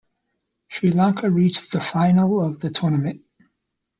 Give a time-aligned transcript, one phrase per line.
[0.67, 3.21] Sri Lanka reached the final of the tournament.